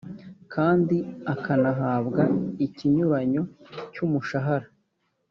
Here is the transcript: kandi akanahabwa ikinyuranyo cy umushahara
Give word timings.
kandi 0.53 0.97
akanahabwa 1.33 2.23
ikinyuranyo 2.65 3.43
cy 3.93 3.99
umushahara 4.05 4.67